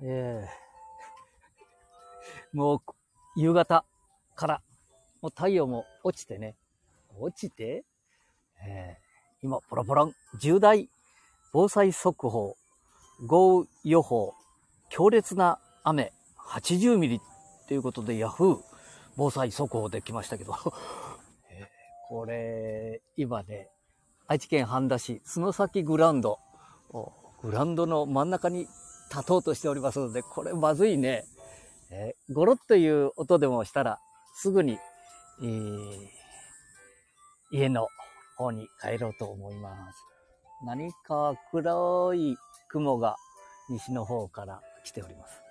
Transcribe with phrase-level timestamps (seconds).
[0.00, 2.80] えー、もう、
[3.36, 3.84] 夕方
[4.36, 4.62] から、
[5.20, 6.56] もう太陽も落ちてね、
[7.18, 7.84] 落ちて、
[8.64, 10.88] えー、今、ポロポロン、重大
[11.52, 12.56] 防災速報、
[13.26, 14.34] 豪雨予報、
[14.88, 17.20] 強烈な雨、80ミリ
[17.66, 18.58] ということで、ヤフー
[19.16, 20.54] 防災速報できましたけど、
[21.50, 21.66] えー、
[22.08, 23.68] これ、今ね、
[24.28, 26.38] 愛知県半田市、角崎グランド、
[27.42, 28.68] グランドの真ん中に
[29.10, 31.24] 立とうとしておりますので、これまずいね。
[31.90, 33.98] えー、ゴロッという音でもしたら、
[34.34, 34.78] すぐに、
[35.42, 36.08] えー、
[37.50, 37.88] 家の
[38.36, 39.98] 方に帰ろうと思います。
[40.64, 42.36] 何か黒い
[42.68, 43.16] 雲が
[43.70, 45.42] 西の方から来ております。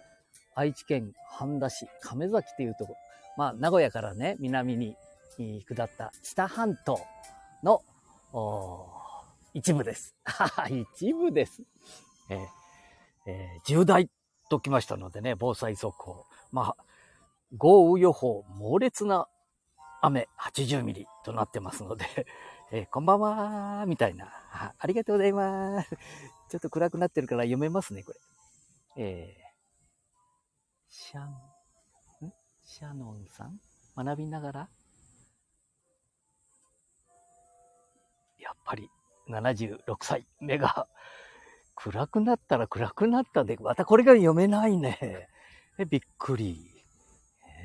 [0.55, 2.97] 愛知県半田市亀崎というところ、
[3.37, 4.95] まあ、名古屋からね、南に
[5.37, 6.99] 下った知多半島
[7.63, 7.81] の
[9.53, 10.15] 一部です。
[10.69, 11.61] 一部です。
[12.29, 12.56] えー
[13.27, 14.09] えー、重大
[14.49, 16.25] ときましたのでね、防災速報。
[16.51, 16.85] まあ、
[17.57, 19.27] 豪雨予報、猛烈な
[20.01, 22.05] 雨80ミリとなってますので、
[22.71, 24.73] えー、こんばんはーみたいなあ。
[24.79, 25.89] ありがとうございます。
[26.49, 28.19] ちょっと暗くなってるから読めますね、これ。
[28.95, 29.47] えー、
[30.87, 31.31] シャン、
[32.27, 32.33] ん？
[32.63, 33.59] シャノンさん？
[33.97, 34.69] 学びながら？
[38.39, 38.89] やっぱり
[39.27, 40.87] 76歳、目が
[41.77, 45.29] 暗くなったら暗くなったで、またこれが読めないね。
[45.77, 46.71] え、びっくり。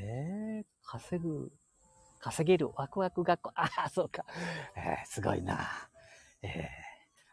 [0.03, 1.51] えー、稼ぐ、
[2.21, 3.53] 稼げるワクワク学校。
[3.55, 4.25] ああ、そうか。
[4.77, 5.67] えー、すごいな。
[6.43, 6.63] えー、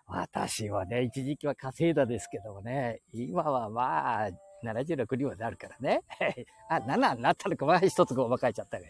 [0.08, 4.30] 私はね、一時期は稼いだですけどもね、今はまあ、
[4.64, 6.02] 76にはなるからね。
[6.70, 8.86] あ、7になったのか、まあ一つごまかいちゃったね。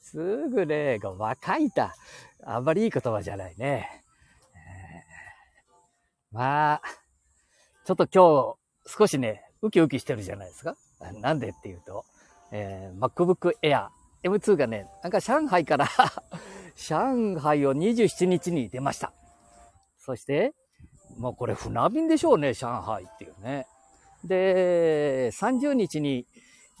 [0.00, 1.94] すぐね、ごまかいた。
[2.42, 4.02] あんまりいい言葉じゃないね。
[4.56, 6.82] えー、まあ、
[7.90, 10.76] ちょっと今日少しね、ウキウキしてるじゃないですか。
[11.20, 12.04] なんでっていうと、
[12.52, 13.88] えー、MacBook Air
[14.22, 15.88] M2 がね、なんか上海から
[16.78, 19.12] 上海を27日に出ました。
[19.98, 20.54] そして、
[21.18, 23.66] もうこれ船便でしょうね、上海っていうね。
[24.22, 26.28] で、30日に、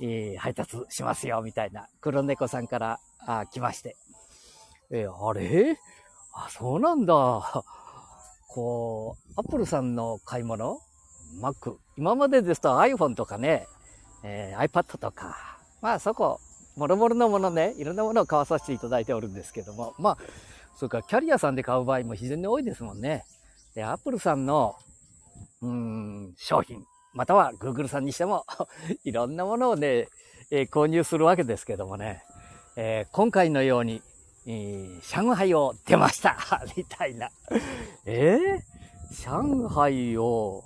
[0.00, 3.96] えー、配達しますよ、みたいな黒猫さんからあ来まして。
[4.90, 5.76] えー、あれ？
[6.34, 7.64] あ、そうなんだ。
[8.46, 10.78] こう、アップルさんの買い物？
[11.38, 11.76] Mac。
[11.96, 13.66] 今までですと iPhone とかね、
[14.22, 16.40] えー、iPad とか、まあそこ、
[16.76, 20.18] もろもろのものね、いろんなものを買わさせていただいておるんですけども、まあ、
[20.76, 23.24] それからキャリアさんで買う場合も非常に多いですもんね。
[23.74, 24.76] で、Apple さんの、
[25.62, 28.46] うん、商品、または Google さんにしても
[29.04, 30.08] いろんなものをね、
[30.50, 32.22] えー、購入するわけですけどもね、
[32.76, 34.02] えー、今回のように、
[34.46, 36.36] えー、上海を出ました
[36.76, 37.30] みたいな。
[38.06, 38.62] えー、
[39.10, 40.64] 上海を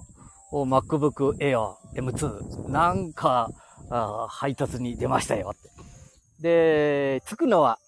[0.62, 3.50] MacBook Air M2 なんか
[4.28, 5.70] 配達に出ましたよって。
[6.40, 7.78] で、着くのは、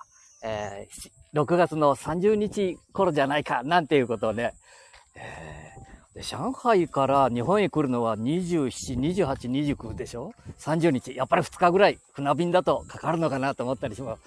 [0.43, 4.55] えー、6月の30日頃じゃないかなんていうことをね、
[5.15, 11.15] えー、で上海から日本へ来るのは27、28、29でしょ ?30 日。
[11.15, 14.19] やっぱり2日ぐらい船便だとかかるのかなと思ったりしま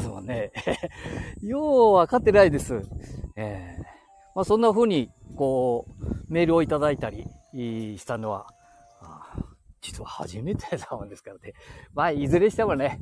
[0.00, 0.52] すもんね。
[1.42, 2.82] ようわかってないです。
[3.36, 3.96] えー
[4.36, 8.46] まあ、そんな風に、こう、メールをいただいたり、したのは、
[9.80, 11.54] 実は初めてだもんですからね。
[11.94, 13.00] まあ、いずれしてもね、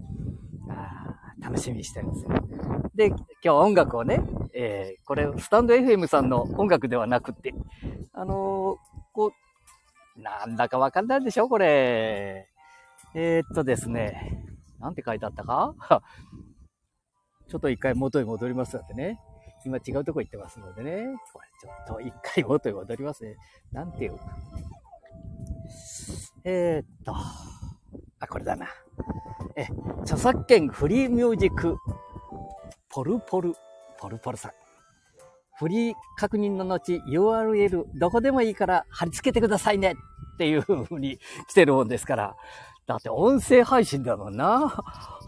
[1.41, 2.31] 楽しみにしてるんですよ。
[2.95, 4.21] で、今日音楽をね、
[4.55, 7.55] えー、これ、スタンド FM さんの音楽ではなくて、
[8.13, 8.79] あのー、
[9.13, 9.33] こ
[10.17, 12.49] う、なんだかわかんないでしょこれ。
[13.15, 14.45] えー、っとですね、
[14.79, 15.75] なんて書いてあったか？
[17.49, 19.21] ちょっと一回元に戻りますのでね。
[19.65, 21.07] 今違うとこ行ってますのでね。
[21.33, 23.37] これちょっと一回元に戻りますね。
[23.73, 24.25] なんていうか。
[26.45, 27.15] えー、っと。
[28.21, 28.69] あ、これだな。
[29.57, 29.67] え、
[30.03, 31.77] 著作権フリーミュージック、
[32.89, 33.55] ポルポル、
[33.99, 34.53] ポルポルさん。
[35.57, 39.95] フリー確認の後 URL どこでもいいから貼り付けてくださいね
[40.35, 41.19] っていう風に
[41.49, 42.37] 来てるもんですから。
[42.87, 44.83] だって音声配信だもんな。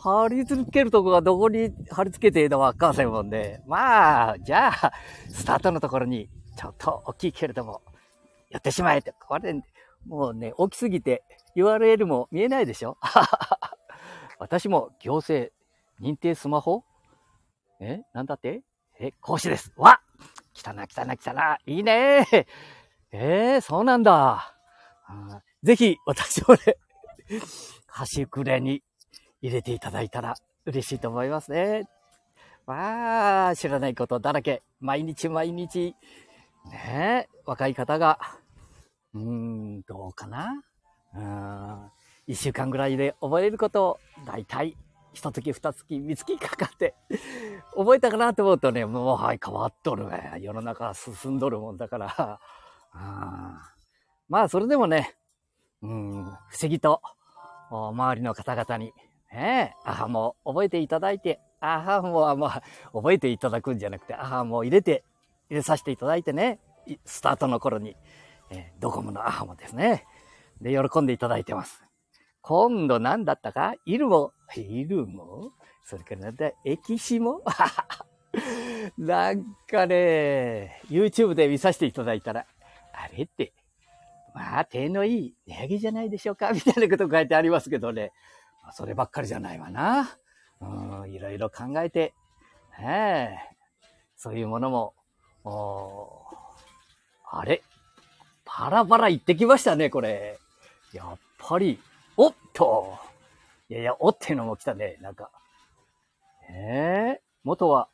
[0.07, 3.61] 貼り付けるとこがどこに貼り付けていいのわかんないもんで。
[3.67, 4.93] まあ、じゃあ、
[5.29, 7.83] スタートのところに、ちょっと大きいけれども、
[8.51, 9.13] やってしまえって。
[9.27, 9.55] これ、
[10.07, 11.25] もうね、大きすぎて
[11.57, 12.97] URL も見えないでしょ？
[14.39, 15.53] 私も行政
[16.01, 16.85] 認定スマホ？
[17.81, 18.03] え？
[18.13, 18.63] なんだって？
[19.01, 19.73] え、講師です。
[19.77, 20.01] わ
[20.55, 21.59] 来たな、来たな、来たな。
[21.67, 22.27] いいね
[23.13, 24.55] えー、そうなんだ。
[25.63, 26.77] ぜひ、私もね、
[27.87, 28.83] 端くれに
[29.43, 30.35] 入れていただいたら
[30.65, 31.89] 嬉しいと思いますね。
[32.67, 34.63] まあ、知らないことだらけ。
[34.81, 35.95] 毎日毎日、
[36.71, 38.19] ねえ若い方が、
[39.15, 40.63] うーん、どうかな。
[41.15, 41.91] うん。
[42.27, 44.77] 一週間ぐらいで覚えることを、だいたい
[45.17, 46.95] 一月二月三月かかって、
[47.75, 50.39] 覚えたかなと思うとね、もうはい変わっとるね。
[50.41, 52.41] 世の中進んどるもんだから。
[54.29, 55.17] まあ、それでもね、
[55.83, 57.01] うん、不思議と、
[57.71, 58.93] 周りの方々に、
[59.33, 62.63] ねえ、アハも覚えていただいて、アハも、まあ、
[62.93, 65.05] 覚えていただくんじゃなくて、アハも入れて、
[65.51, 66.59] 入れさせていただいてね、
[67.05, 67.97] スタートの頃に、
[68.51, 70.05] えードコモのアハもですね、
[70.61, 71.83] で、喜んでいただいてます。
[72.41, 73.75] 今度何だったか？
[73.85, 75.51] イルモイルモ？
[75.85, 76.53] それからなんだ？
[76.65, 77.43] エキシモ？
[78.97, 82.47] なんかね、YouTube で見させていただいたら、
[82.93, 83.53] あれって、
[84.35, 86.53] まあ、手のいい値上げじゃないでしょうか？
[86.53, 88.13] みたいなこと書いてありますけどね。
[88.67, 90.19] まあそればっかりじゃないわな。
[90.61, 92.15] うん、いろいろ考えて、
[92.81, 93.57] ねえ、
[94.17, 94.95] そういうものも、
[97.31, 97.63] あれ？
[98.45, 100.41] パラパラ行ってきましたね、これ。
[100.93, 101.81] やっぱり、
[102.17, 102.99] おっと
[103.69, 105.31] いやいや、おっていうのも来たね、なんか。
[106.51, 107.89] ええ元は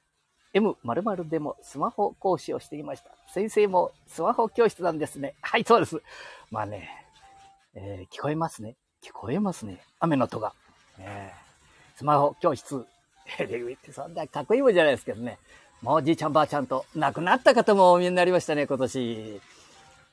[0.54, 3.10] M 〇〇でもスマホ講師をしていました。
[3.28, 5.34] 先生もスマホ教室なんですね。
[5.42, 6.02] はい、そうです。
[6.50, 6.88] まあね、
[7.74, 8.76] えー聞こえますね。
[9.02, 9.82] 聞こえますね。
[10.00, 10.54] 雨の音が。
[10.98, 11.32] え
[11.96, 12.84] スマホ教室。
[13.38, 15.38] えーでそんなかっこいいもんじゃないですけどね。
[15.80, 19.40] もうおじいちゃんばあちゃんと亡くなった方もお見えになりましたね、今年。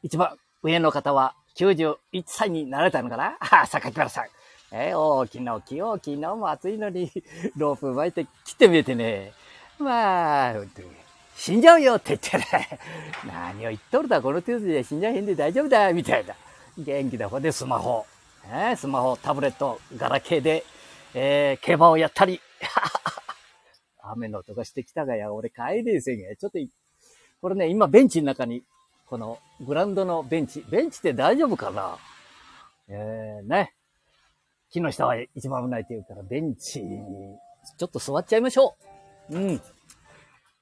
[0.03, 3.37] 一番上の方は91歳になられたのかな？
[3.39, 4.25] あ、榊原さん。
[4.71, 7.11] えー大きな大きい大きいのも暑いのに、
[7.57, 9.33] ロープ巻いて切ってみえてね。
[9.79, 10.53] まあ、
[11.35, 12.79] 死んじゃうよって言ってね。
[13.25, 16.35] 何を言っとるだ、この程度で死んじゃへんで大丈夫だ、みたいな。
[16.77, 18.05] 元気だほでスマホ。
[18.47, 20.63] えスマホ、タブレット、ガラケーで、
[21.13, 22.39] えー競馬をやったり。
[24.01, 26.35] 雨の音がしてきたがや、俺帰れせんや。
[26.35, 26.59] ちょっと、
[27.41, 28.63] これね、今ベンチの中に、
[29.05, 30.65] このグラウンドのベンチ。
[30.69, 31.97] ベンチって大丈夫かな？
[32.87, 33.75] えー、ね。
[34.71, 37.37] 木の下は一番危ないって言うから、ベンチに、
[37.77, 38.77] ちょっと座っちゃいましょ
[39.29, 39.37] う。
[39.37, 39.61] うん。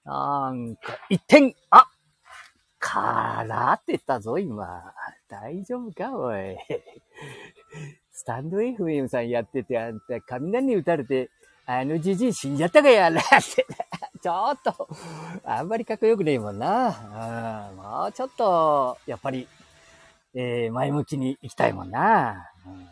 [0.06, 1.90] なんか、一点、あ
[2.80, 4.94] からって言ったぞ、今。
[5.30, 6.58] 大丈夫か、おい。
[8.12, 11.30] スタンド FM さんやってて、あんた、雷に打たれて、
[11.66, 13.66] あのじじい死んじゃったかや、らって。
[14.22, 14.88] ちょっと、
[15.44, 17.70] あんまりかっこよくねえもんな。
[17.72, 19.48] うん、もうちょっと、やっぱり、
[20.34, 22.52] えー前向きに行きたいもんな。
[22.66, 22.88] うん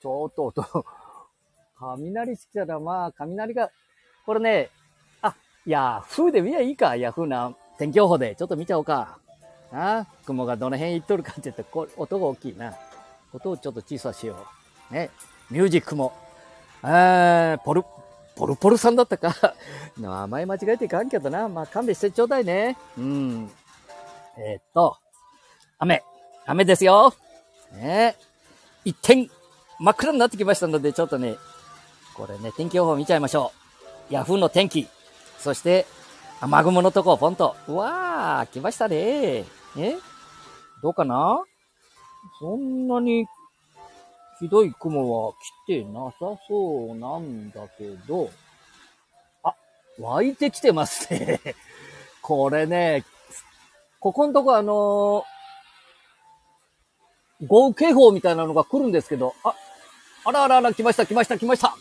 [0.00, 0.64] ちょっと音、
[1.76, 2.78] 雷好きだな。
[2.78, 3.70] まあ、雷が、
[4.24, 4.70] これね、
[5.22, 5.34] あ、
[5.66, 6.94] ヤフーで見りゃいいか。
[6.94, 8.36] ヤフーな天気予報で。
[8.36, 9.18] ちょっと見ちゃおうか。
[9.72, 12.74] な雲がどの辺行っとるかって言って、こ音が大きいな。
[13.32, 14.46] 音をちょっと小さしよ
[14.90, 14.94] う。
[14.94, 15.10] ね。
[15.50, 16.12] ミュージックも。
[16.82, 17.84] えー、ポル、
[18.36, 19.54] ポルポルさんだったか。
[19.98, 21.48] 名前間違えていかんけどな。
[21.48, 22.76] まあ、勘弁してちょうだいね。
[22.96, 23.50] うん。
[24.38, 24.96] えーっと、
[25.78, 26.02] 雨。
[26.46, 27.12] 雨ですよ。
[27.72, 28.16] ね
[28.84, 29.28] 一点、
[29.78, 31.36] 真っ暗になってきましたので、ちょっとね、
[32.14, 33.52] これね、天気予報見ちゃいましょ
[34.10, 34.14] う。
[34.14, 34.88] ヤフーの天気。
[35.38, 35.86] そして、
[36.40, 37.56] 雨雲のとこ、ポンと。
[37.66, 39.57] うわー、来ましたね。
[39.76, 39.96] え？
[40.82, 41.42] どうかな？
[42.40, 43.26] そんなに、
[44.40, 45.32] ひどい雲は
[45.66, 48.30] 来てなさそうなんだけど、
[49.42, 49.54] あ、
[49.98, 51.40] 湧いてきてますね。
[52.22, 53.04] これね、
[54.00, 55.38] ここのとこあのー
[57.46, 59.54] 豪雨警報みたいなのが来るんですけど、あ、
[60.24, 61.76] あらあらあら、来ました、来ました、来ました。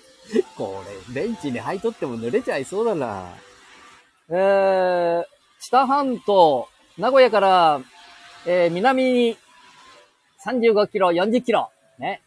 [0.56, 0.82] こ
[1.12, 3.28] れ、ベンチに入っとっても濡れちゃいそうだな。
[4.30, 5.24] えー、
[5.60, 7.80] 知多半島、名古屋から、
[8.46, 9.36] えー、南に
[10.44, 12.22] 35キロ、40キロ、ね。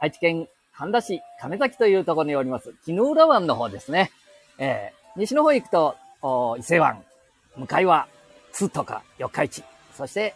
[0.00, 4.10] 愛知県半田市亀崎というところにおります、木の浦湾の方ですね。
[4.58, 5.96] えー、西の方行くと、
[6.58, 7.02] 伊勢湾、
[7.56, 8.06] 向かいは
[8.52, 9.64] 津とか四日市、
[9.96, 10.34] そして、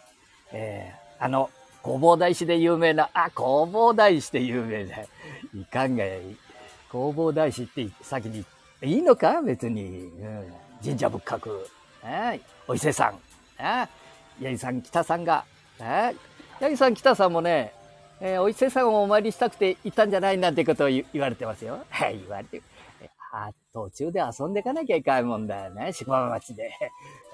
[0.51, 1.51] えー、あの、
[1.83, 4.97] 弘法大師で有名な、あ、弘法大師で有名な、
[5.53, 6.21] いかんがやい。
[6.91, 8.43] 弘法大師って先に、
[8.81, 9.41] いいのか？
[9.43, 10.53] 別に、うん。
[10.83, 11.65] 神社仏閣。
[12.01, 12.41] はい。
[12.67, 13.19] お伊勢さん。
[13.57, 13.89] 八
[14.39, 15.45] 木さん、北さんが。
[15.79, 17.73] 八木さん、北さんもね、
[18.19, 21.85] えーお伊勢さんをお参りしたくて行ったんじゃないなんてことを言われてますよ。
[21.89, 22.61] はい、言われて。
[23.31, 26.71] あ途中で遊んでいかなきゃいかんもんだよね、宿場町で。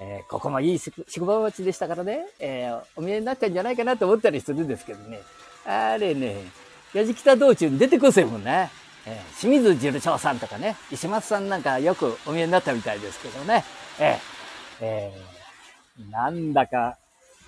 [0.00, 5.20] えーここもいい宿場町でしたからね、えーお見えになったんじゃないかなと思ったりするんですけどね。
[5.66, 6.44] あれね、
[6.92, 8.70] 矢敷北道中に出てこせもんね。
[9.06, 13.64] えー清水十長さんとかね、石松さんなんかよくお見えになったみたいですけどね。
[13.98, 14.33] えー
[14.80, 15.34] えー
[16.10, 16.98] なんだか、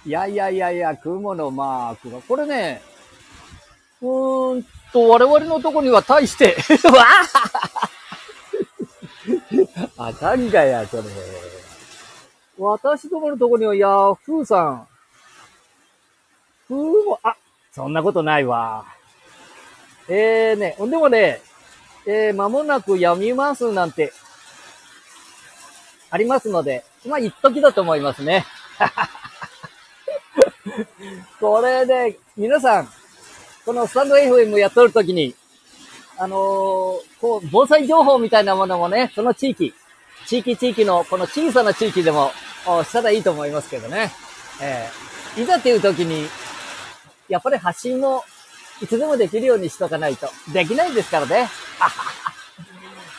[0.05, 2.81] いやいやいやいや、雲のマークが、これね、
[4.01, 6.57] うーんと、我々のとこには対して、
[6.89, 7.05] わ
[9.99, 11.03] ああかんがや、それ。
[12.59, 14.89] 私どものとこにはヤフーさん、
[16.69, 17.37] 雲、あ、
[17.73, 18.85] そんなことないわ。
[20.09, 21.43] えーね、でもね、
[22.07, 24.13] えー、間もなくやみますなんて、
[26.11, 28.47] ありますので、まあ、一時だと思いますね。
[31.41, 32.89] これで、皆さん、
[33.65, 35.35] このスタンド FM やっとるときに、
[36.19, 36.39] あのー、
[37.21, 39.75] こう、防災情報みたいなものもね、その地域、
[40.27, 42.33] 地域地域の、この小さな地域でも、
[42.85, 44.13] したらいいと思いますけどね。
[44.61, 46.29] えー、いざっていう時に、
[47.29, 48.25] やっぱり発信も、
[48.81, 50.29] いつでもできるようにしとかないと。
[50.53, 51.49] できないですからね。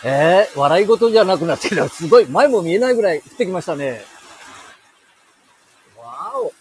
[0.04, 1.88] えー、笑い事じゃなくなってる。
[1.90, 4.04] すごい、前も見えないぐらい降ってきましたね。
[5.98, 6.54] わお。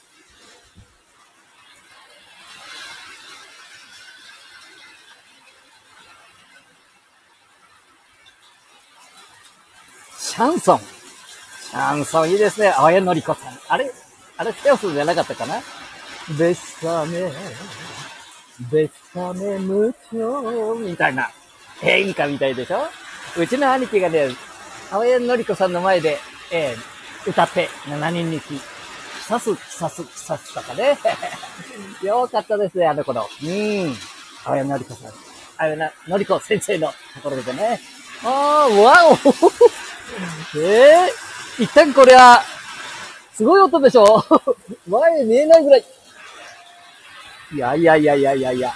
[10.18, 10.78] シャンソン。
[10.78, 12.68] シャンソンいいですね。
[12.68, 13.58] 青谷のりこさん。
[13.68, 13.92] あれ
[14.38, 15.62] あれ、テオスじゃなかったかな？
[16.38, 17.30] ベッサメ、
[18.70, 21.30] ベッサメ無調みたいな。
[21.82, 22.88] 演歌みたいでしょ？
[23.38, 24.28] うちの兄貴がね、
[24.90, 26.16] 青谷のりこさんの前で、
[26.50, 28.58] えー、歌って、7人にき、
[29.20, 30.96] さす、さす、さすとかね。
[32.02, 33.28] よかったですね、あの頃。
[33.42, 33.96] うん。
[34.44, 35.12] 青谷のりこさん。
[35.58, 37.80] 青谷のりこ先生のところでね。
[38.24, 39.12] あー、わお
[40.58, 42.42] えー、一旦これは、
[43.34, 44.24] すごい音でしょ
[44.88, 45.84] 前見えないぐらい。
[47.52, 48.72] いやいやいやいやいやいや。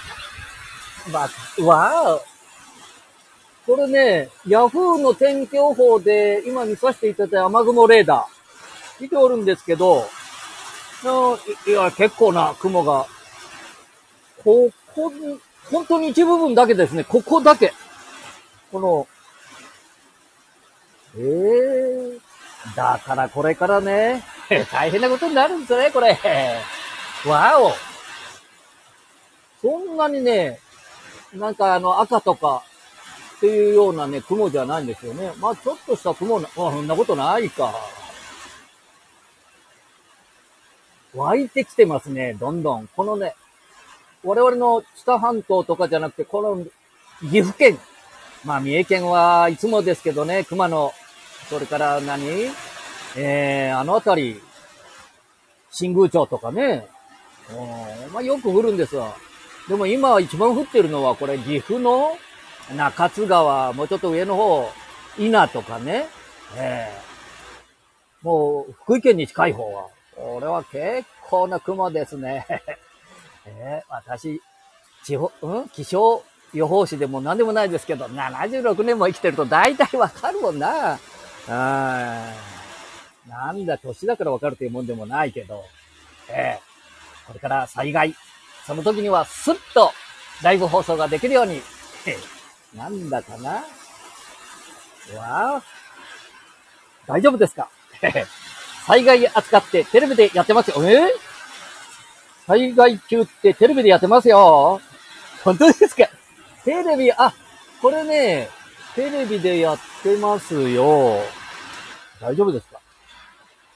[1.07, 2.30] まあ、わー
[3.71, 10.09] これね、ヤフーの天気予報で今見させていただいた雨雲レーダー、見ておるんですけど、
[11.65, 13.05] いや、結構な雲が、
[14.43, 15.13] ここ、
[15.71, 17.71] 本当に一部分だけですね、ここだけ。
[18.73, 19.07] この、
[21.17, 24.21] ええー、だからこれからね、
[24.69, 26.19] 大変なことになるんですね、これ。
[27.25, 27.71] わお。
[29.61, 30.59] そんなにね、
[31.33, 32.63] なんかあの赤とか
[33.41, 35.33] っていうようなね、雲じゃないんですよね。
[35.39, 37.73] まあちょっとした雲な、あ、そんなことないか。
[41.15, 42.87] 湧いてきてますね、どんどん。
[42.95, 43.33] このね、
[44.23, 46.63] 我々の北半島とかじゃなくて、この
[47.27, 47.79] 岐阜県。
[48.45, 50.93] まあ三重県はいつもですけどね、熊野、
[51.49, 52.51] それから何？
[53.17, 54.39] えー、あのあたり、
[55.71, 56.85] 新宮町とかね。
[58.13, 59.15] まあよく降るんですわ。
[59.67, 62.15] でも今一番降ってるのはこれ岐阜の
[62.75, 64.69] 中津川、もうちょっと上の方、
[65.17, 66.07] 稲とかね、
[66.55, 72.45] えー、もう福井県に近い方は、これは結構な雲ですね。
[73.45, 74.39] えー、私、
[75.03, 75.69] 地方、うん？
[75.69, 76.23] 気象
[76.53, 80.99] 予報士でも何でもないですけど、76年も生きてると大体わかるもんな。
[81.49, 82.33] あ
[83.27, 85.63] なんだ、年だからわかるというもんでもないけど、
[86.27, 88.15] えー、これから災害、
[88.67, 89.91] その時にはスッと
[90.43, 91.61] ライブ放送ができるように、
[92.75, 93.51] なんだかな？
[95.17, 95.63] わあ。
[97.07, 97.69] 大丈夫ですか？
[98.87, 100.75] 災害扱ってテレビでやってますよ。
[100.87, 100.97] え？
[101.05, 101.09] ー、
[102.47, 104.81] 災害中ってテレビでやってますよ。
[105.43, 106.07] 本当ですか？
[106.63, 107.33] テレビ、あ、
[107.81, 108.49] これね、
[108.95, 111.19] テレビでやってますよ。
[112.19, 112.79] 大丈夫ですか？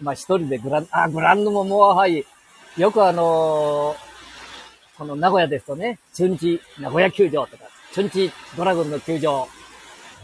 [0.01, 2.25] まあ一人でグラン、あ、グランドももうはい。
[2.77, 7.63] よくあのー、この名古屋ですとね、中日名古屋球場とか、
[7.95, 9.47] 初日ドラゴンの球場。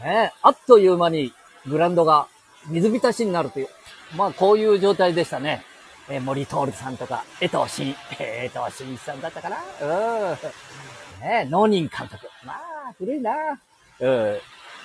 [0.03, 1.31] ねあっという間に
[1.65, 2.27] グランドが
[2.67, 3.69] 水浸しになるという。
[4.17, 5.63] まあこういう状態でしたね。
[6.09, 10.37] えー、森徹さんとか、江藤慎、江藤慎さんだったかなうん。
[11.21, 12.27] ね農人監督。
[12.45, 13.31] まあ、古いな
[14.01, 14.37] うん。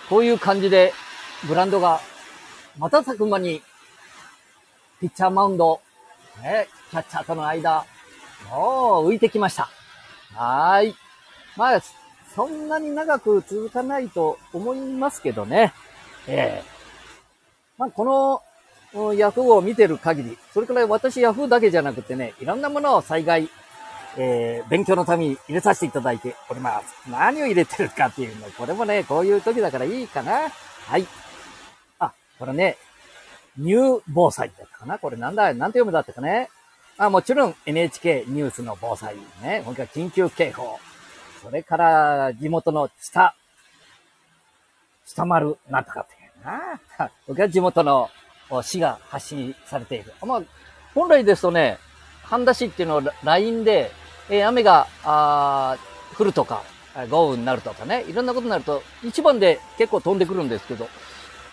[0.09, 0.93] こういう感じで、
[1.49, 2.01] グランドが、
[2.79, 3.63] 瞬く間に、
[5.01, 5.81] ピッチャーマウンド、
[6.41, 7.85] ね、キャッチャーとの間、
[8.49, 9.69] もう浮いてきました。
[10.35, 10.95] はい。
[11.57, 11.81] まあ、
[12.37, 15.73] そんなに長く続かないと思いますけどね。
[16.29, 16.77] ええ
[17.79, 18.43] まあ、こ
[18.95, 23.49] のヤフーを見てる限り、それから私ヤフーだけじゃなくてね、いろんなものを災害、
[24.19, 27.11] えー、勉強のために入れさせていただいております。
[27.11, 30.51] 何を入れてるかっていうの、これもね、こういう時だからいいかな。
[30.87, 31.07] はい。
[31.99, 32.77] あ、これね、
[33.57, 36.51] ニュー防災だったかなこれなんだ、なんて読むだったかね
[36.99, 39.63] あ、もちろん NHK ニュースの防災ね。
[39.65, 40.79] もう一回緊急警報。
[41.47, 43.37] それから、地元の下、
[45.05, 46.81] 下丸なんとかっていうな。
[47.29, 48.11] 僕は地元の
[48.65, 50.13] 市が発信されている。
[50.23, 50.43] まあ、
[50.93, 51.79] 本来ですとね、
[52.25, 53.93] 半田市っていうのは LINE で、
[54.29, 55.77] えー、雨が、あ
[56.19, 56.65] 降るとか、
[57.09, 60.89] 豪雨になるとかね、いろんなことになると、一番で結構飛んでくるんですけど、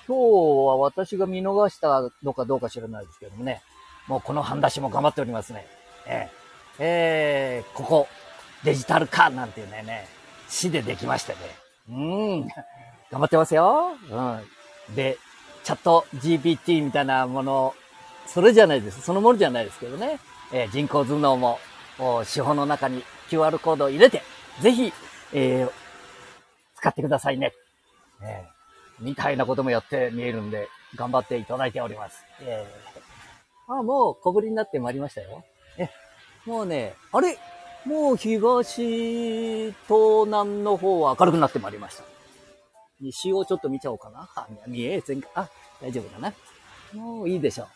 [0.08, 3.62] 今日は私が見逃したのかどうか知らないですけどもね、
[4.08, 5.68] もうこの半田市も頑張っておりますね。
[6.08, 6.32] え
[6.80, 8.08] えー、ここ、
[8.64, 10.08] デジタル化なんていうね、ね
[10.48, 11.40] 市でできましてね。
[11.90, 12.48] うん。
[13.12, 13.92] 頑張ってますよ。
[14.10, 14.96] うん。
[14.96, 15.18] で、
[15.64, 17.76] チャット GPT みたいなもの、
[18.28, 19.02] それじゃないです。
[19.02, 20.20] そのものじゃないですけどね。
[20.52, 21.60] えー、人工頭脳も、
[22.32, 24.22] 手法の中に QR コードを入れて、
[24.62, 24.94] ぜひ、
[25.34, 25.72] えー、
[26.76, 27.54] 使ってくださいね。
[28.22, 32.24] えー、みたいなこともやって見えるんで、頑張っていただいております。
[32.42, 35.44] えー、あ、もう小ぶりになってまいりましたよ。
[35.78, 35.90] え、
[36.46, 37.38] もうね、あれ？
[37.86, 42.04] もう東、東南の方は明るくなってまいりました。
[43.02, 44.30] 西をちょっと見ちゃおうかな。
[44.36, 45.30] あ、見え全か。
[45.36, 45.50] あ、
[45.82, 46.34] 大丈夫かな。
[46.94, 47.68] もういいでしょ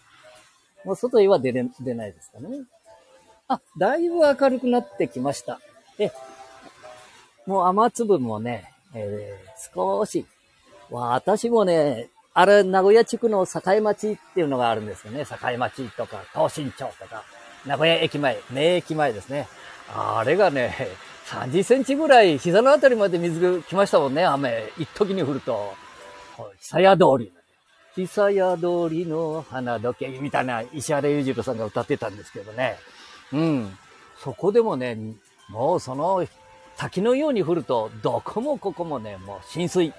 [0.86, 0.88] う。
[0.88, 2.48] もう外へは出れ、出ないですかね。
[3.50, 5.60] あ、だいぶ明るくなってきました。
[6.00, 6.12] え、
[7.46, 10.26] もう雨粒もね、えー、少し、
[10.90, 15.26] 私もね、あれ、名古屋地区の境町っていうのがあるんですよね。
[15.26, 17.24] 境町とか、東新町とか、
[17.66, 19.48] 名古屋駅前、名駅前ですね。
[19.94, 20.75] あれがね、
[21.27, 24.72] 30センチぐらい膝のあたりまで水が来ましたもんね、雨。
[24.77, 25.74] 一時に降ると。
[26.60, 27.34] 久屋通り。
[27.96, 32.77] 久屋通りの花時計みたいな石原裕次郎さんが歌ってたんですけどね。
[33.34, 33.77] うん。
[34.20, 34.98] そこでもね、
[35.50, 36.25] もうその
[36.77, 39.94] 滝のように降ると、どこもここもね、もう浸水。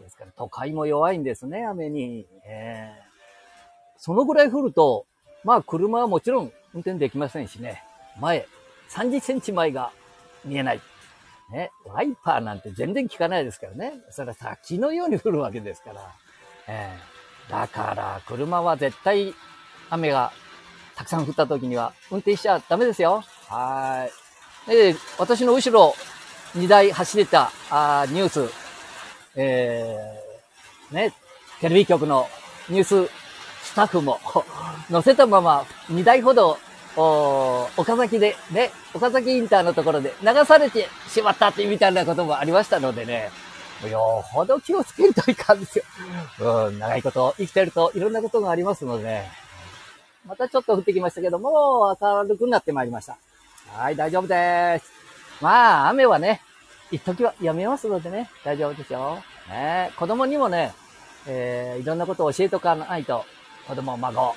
[0.00, 2.26] ですから、都会も弱いんですね、雨に。
[2.46, 5.06] えー、そのぐらい降ると、
[5.44, 7.82] まあ車はもちろん運転できませんしね。
[8.20, 8.46] 前、
[8.92, 9.90] 30センチ前が
[10.44, 10.80] 見えない。
[11.50, 14.00] ね、ワイパーなんて全然効かないですからね。
[14.10, 16.12] それは滝のように降るわけですから。
[16.66, 19.34] えー、だから、車は絶対
[19.90, 20.32] 雨が
[20.94, 23.22] たくさん降った時には運転しちゃダメですよ。
[23.48, 24.08] は
[24.66, 24.70] い。
[24.70, 25.94] で、私の後ろ
[26.54, 28.52] 2台走れたあニュース、
[29.36, 31.14] えー、ね、
[31.60, 32.28] テレビ局の
[32.68, 33.10] ニュース
[33.62, 34.20] スタッフも
[34.90, 36.58] 乗せたまま2台ほど
[36.96, 43.30] お岡崎で、ね、岡崎インターのところで流されてしまったってみたいなこともありましたのでね、
[43.88, 45.84] よほど気をつけるといかんですよ。
[46.66, 49.24] うん、長いこと生きてるといろんなことがありますので、
[50.26, 53.16] またちょっと降ってきましたけども、明るくなってまいりました。
[53.74, 54.92] はい、大丈夫です。
[55.40, 56.40] まあ、雨はね、
[56.90, 59.22] 一時はやめますのでね、大丈夫ですよ。
[59.48, 60.72] ね、子供にもね、
[61.26, 63.24] えー、いろんなことを教えとかないと、
[63.66, 64.34] 子供、孫、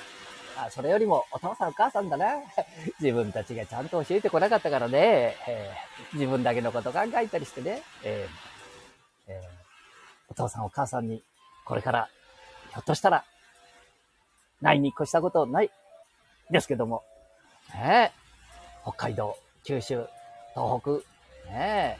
[0.58, 2.26] あそれよりもお父さんお母さんだな。
[3.00, 9.44] 自分たちがちゃんと教えてこなかったからね、えー、自分だけのこと考えたりしてね、えーえー、
[10.28, 11.22] お父さんお母さんに
[11.64, 12.08] これから
[12.70, 13.24] ひょっとしたら
[14.60, 15.70] ないに越したことない
[16.50, 17.02] ですけども、
[17.74, 18.12] ね
[18.82, 20.06] 北海道、九州、
[20.54, 21.98] 東北、ね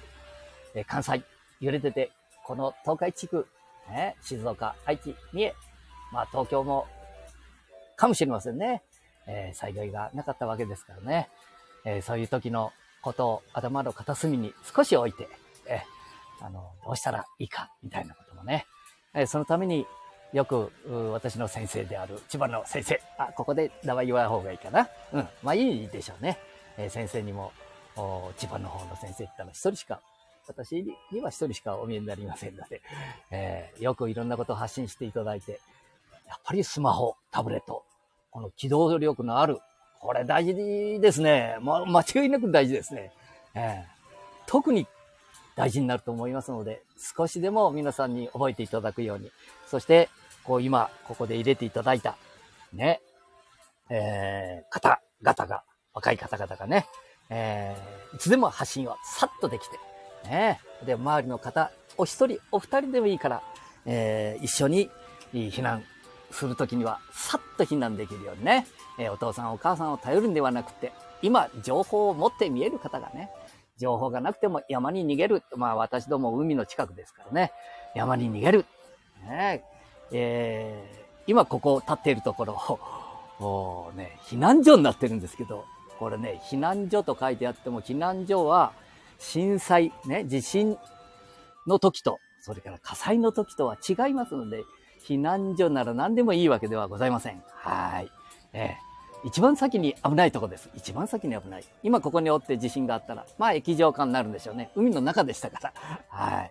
[0.75, 1.23] え、関西、
[1.61, 2.12] 揺れてて、
[2.45, 3.47] この東海地区、
[3.88, 5.55] ね、静岡、愛知、三重、
[6.12, 6.87] まあ東京も
[7.97, 8.83] かもしれませんね。
[9.27, 11.29] えー、災害がなかったわけですからね。
[11.85, 15.29] えー、そういう時のことを頭の片隅に少し置いて、
[15.67, 18.67] えー、あの、どうしたらいいか、みたいなこともね。
[19.15, 19.87] え、そのために
[20.33, 20.71] よく、
[21.13, 23.01] 私の先生である千葉の先生。
[23.19, 24.89] あ、ここで名前言わない方がいいかな。
[25.13, 25.29] うん。
[25.43, 26.39] まあいいでしょうね。
[26.77, 27.53] え、先生にも、
[28.37, 30.01] 千葉の方の先生って言ったら一人しか、
[30.47, 32.83] 私には一人しかお見えになりませんので、
[33.31, 35.61] えー、よくいろんなことを発信していただいて、
[36.29, 37.85] やっぱりスマホ、タブレット、
[38.31, 39.59] この機動力のある、
[40.01, 40.55] これ大事
[41.01, 41.57] ですね。
[41.62, 43.12] ま、間違いなく大事ですね。
[43.55, 43.85] えー、
[44.47, 44.87] 特に
[45.57, 46.83] 大事になると思いますので、
[47.17, 49.31] 少しでも皆さんに覚えていただくように、
[49.67, 50.09] そして、
[50.45, 52.17] こう今、ここで入れていただいた、
[52.73, 53.01] ね、
[53.89, 55.62] えー、方々が、
[55.95, 56.87] 若い方々がね、
[57.31, 59.79] えー、いつでも発信をさっとできて、
[60.29, 63.43] ね、で、周りの方、お一人、お二人でもいいから、
[63.87, 64.91] えー、一緒に
[65.33, 65.83] 避難
[66.31, 68.67] するときには、さっと避難できるようにね、
[68.99, 73.31] えー、お父さんお母さんを頼るんではなくて、今、情報を持って見える方がね、
[73.79, 75.43] 情報がなくても山に逃げる。
[75.57, 77.53] まあ私ども海の近くですからね、
[77.95, 78.67] 山に逃げる。
[79.29, 79.65] ね
[80.12, 82.81] えー、今ここ立っているところ、
[83.39, 85.65] おね、避難所になってるんですけど、
[85.99, 88.73] これね、避難所と書いてあっても、避難所は
[89.19, 90.79] 震災、ね、地震
[91.67, 94.65] の時と、それから火災の時とは違いますので、
[95.07, 97.42] 避難所なら何でもいいわけではございません。
[97.49, 98.11] はい。
[98.53, 100.69] えー、一番先に危ないとこです。
[100.75, 101.64] 一番先に危ない。
[101.83, 104.71] 今ここにおって地震があったら、まあ液状化になるんでしょうね。
[104.75, 105.73] 海の中でしたから。
[106.09, 106.51] はい。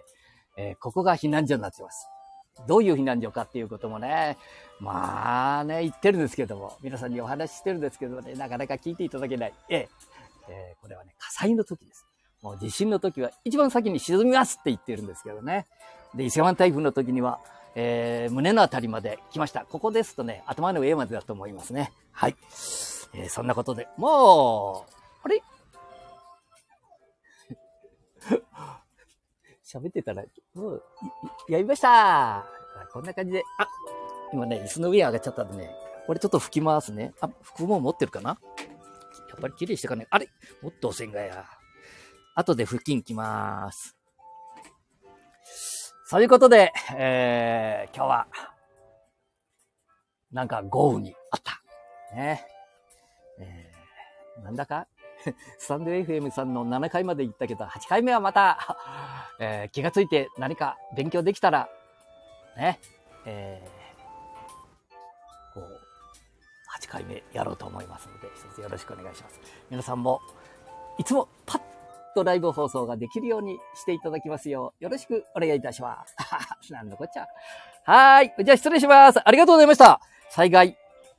[0.58, 2.08] えー、ここが避難所になってます。
[2.68, 4.38] どういう避難所かっていうこともね、
[4.80, 9.54] まあね、言ってるんですけども、皆さんにお話ししてるんですけどね、なかなか聞いていただけない。
[9.70, 9.90] ええ
[10.48, 12.06] えー、これはね、火災の時です。
[12.42, 15.66] もう地震の時は一番先に沈みますって言ってるんですけどね。
[16.14, 17.40] で、伊勢湾台風の時には、
[17.76, 19.66] えー、胸のあたりまで来ました。
[19.66, 21.92] ここですとね、頭の上までだと思いますね。
[22.12, 22.36] はい。
[23.14, 24.92] えー、そんなことで、もう、
[25.24, 25.42] あれ？
[29.66, 30.84] 喋ってたら、もう、
[31.50, 32.46] やりました
[32.92, 33.68] こんな感じで、あ、
[34.32, 35.70] 今ね、椅子の上上がっちゃったんでね、
[36.08, 37.14] これちょっと拭きますね。
[37.20, 38.40] あ、拭くも持ってるかな？
[39.30, 40.08] やっぱり綺麗してかね。
[40.10, 40.30] あれ？
[40.62, 41.46] もっとせんがや。
[42.36, 43.95] 後で拭きんきまーす。
[46.08, 48.28] そういうことで、えー、今日は、
[50.32, 51.64] なんか豪雨にあった。
[52.16, 52.46] ね。
[53.40, 54.86] えー、なんだか？
[55.58, 58.78] スタンド FM さんの7回まで行ったけど、8回目はまた、
[59.40, 61.68] えー、気がついて何か勉強できたら、
[62.56, 62.80] ね、
[63.26, 65.82] えー、こう、
[66.80, 69.40] 8回目やろうと思いますので、一つよろしくお願いします。
[69.72, 70.22] 皆さんも、
[71.00, 71.62] いつもパッ
[72.16, 76.16] とライブ放送ができるようにしていただきますよう、よろしくお願いいたします。
[76.74, 77.28] なんだこっちゃ。
[77.84, 78.46] はーい。
[78.46, 79.20] じゃあ失礼します。
[79.24, 80.00] ありがとうございました。
[80.30, 80.76] 災害、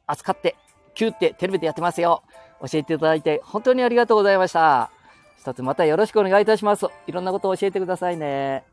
[0.06, 0.56] 扱って、
[0.94, 2.22] キューってテレビでやってますよ。
[2.60, 4.90] 教えていただいて本当にありがとうございました。
[5.38, 6.86] 一つまたよろしくお願いいたします。
[7.06, 8.64] いろんなことを教えてくださいね。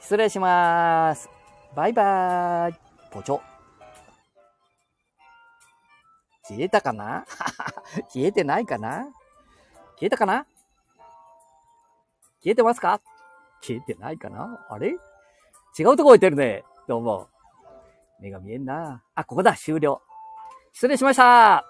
[0.00, 1.28] 失礼します。
[1.74, 2.76] バイバーイ。
[3.10, 3.40] ポチョ。
[6.44, 7.24] 消えたかな？
[8.12, 9.06] 消えてないかな？
[9.96, 10.46] 消えたかな？
[12.44, 13.00] 消えてますか？
[13.60, 14.66] 消えてないかな？
[14.68, 14.96] あれ？
[15.78, 16.64] 違うとこ置いてるね。
[16.88, 17.28] どうも。
[18.20, 19.02] 目が見えんな。
[19.14, 19.54] あ、ここだ。
[19.54, 20.02] 終了。
[20.72, 21.64] 失礼しました。